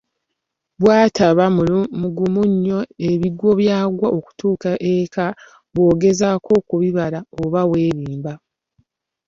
Bw’ataba 0.79 1.45
mugumu 2.01 2.41
nnyo 2.51 2.79
ebigwo 3.09 3.49
byagwa 3.59 4.07
okutuuka 4.17 4.69
eka 4.95 5.25
bw'ogezaako 5.73 6.49
okubibala 6.59 7.19
oba 7.41 7.61
weerimba! 7.69 8.33